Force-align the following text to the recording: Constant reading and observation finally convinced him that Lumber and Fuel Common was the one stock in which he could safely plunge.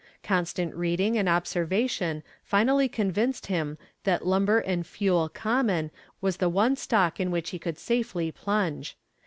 Constant 0.23 0.73
reading 0.73 1.15
and 1.15 1.29
observation 1.29 2.23
finally 2.43 2.89
convinced 2.89 3.45
him 3.45 3.77
that 4.03 4.25
Lumber 4.25 4.57
and 4.57 4.87
Fuel 4.87 5.29
Common 5.29 5.91
was 6.21 6.37
the 6.37 6.49
one 6.49 6.75
stock 6.75 7.19
in 7.19 7.29
which 7.29 7.51
he 7.51 7.59
could 7.59 7.77
safely 7.77 8.31
plunge. 8.31 8.97